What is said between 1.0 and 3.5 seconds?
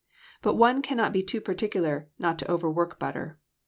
be too particular not to overwork butter.